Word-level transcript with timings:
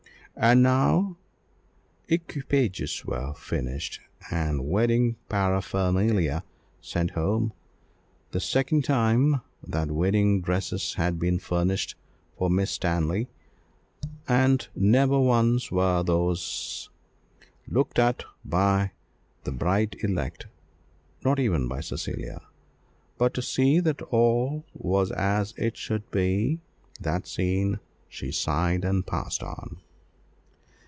And 0.33 0.63
now 0.63 1.17
equipages 2.07 3.05
were 3.05 3.33
finished, 3.33 3.99
and 4.31 4.67
wedding 4.67 5.17
paraphernalia 5.29 6.43
sent 6.79 7.11
home 7.11 7.51
the 8.31 8.39
second 8.39 8.83
time 8.85 9.41
that 9.61 9.91
wedding 9.91 10.41
dresses 10.41 10.95
had 10.95 11.19
been 11.19 11.37
furnished 11.37 11.95
for 12.37 12.49
Miss 12.49 12.71
Stanley; 12.71 13.27
and 14.27 14.67
never 14.73 15.19
once 15.19 15.69
were 15.69 16.01
these 16.01 16.89
looked 17.67 17.99
at 17.99 18.23
by 18.43 18.91
the 19.43 19.51
bride 19.51 19.97
elect, 19.99 20.47
nor 21.23 21.39
even 21.39 21.67
by 21.67 21.81
Cecilia, 21.81 22.41
but 23.17 23.33
to 23.35 23.43
see 23.43 23.79
that 23.81 24.01
all 24.03 24.63
was 24.73 25.11
as 25.11 25.53
it 25.57 25.77
should 25.77 26.09
be 26.09 26.61
that 26.99 27.27
seen, 27.27 27.79
she 28.07 28.31
sighed, 28.31 28.83
and 28.83 29.05
passed 29.05 29.43
on. 29.43 29.77